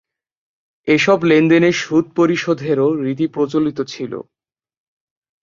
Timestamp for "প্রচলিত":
3.27-3.79